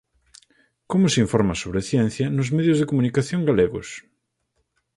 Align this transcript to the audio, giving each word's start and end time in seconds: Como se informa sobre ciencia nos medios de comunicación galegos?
Como 0.91 1.05
se 1.13 1.21
informa 1.25 1.61
sobre 1.61 1.85
ciencia 1.89 2.25
nos 2.37 2.49
medios 2.57 2.77
de 2.79 2.89
comunicación 2.91 3.41
galegos? 3.49 3.87